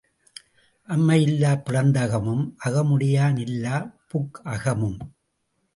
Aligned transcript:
அம்மை 0.87 1.21
இல்லாப் 1.21 1.65
பிறந்தகமும் 1.65 2.43
அகமுடையான் 2.65 3.37
இல்லாப் 3.37 3.91
புக்ககமும். 4.09 4.99